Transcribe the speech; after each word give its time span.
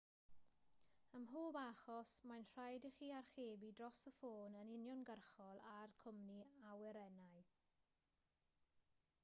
ym 1.17 1.23
mhob 1.25 1.57
achos 1.63 2.13
mae'n 2.31 2.47
rhaid 2.53 2.87
i 2.89 2.91
chi 2.95 3.09
archebu 3.17 3.69
dros 3.81 3.99
y 4.13 4.13
ffôn 4.15 4.57
yn 4.61 4.71
uniongyrchol 4.77 5.61
â'r 5.75 5.93
cwmni 6.01 6.39
awyrennau 6.73 7.45